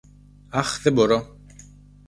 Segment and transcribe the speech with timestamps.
[0.49, 1.37] Αχ, δεν μπορώ!